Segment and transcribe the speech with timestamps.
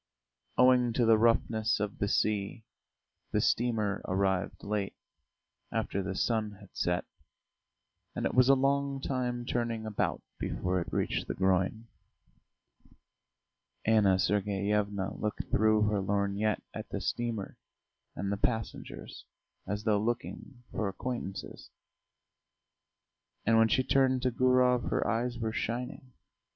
[0.57, 2.63] Owing to the roughness of the sea,
[3.31, 4.95] the steamer arrived late,
[5.71, 7.05] after the sun had set,
[8.15, 11.83] and it was a long time turning about before it reached the groyne.
[13.85, 17.55] Anna Sergeyevna looked through her lorgnette at the steamer
[18.15, 19.25] and the passengers
[19.67, 21.69] as though looking for acquaintances,
[23.45, 26.11] and when she turned to Gurov her eyes were shining.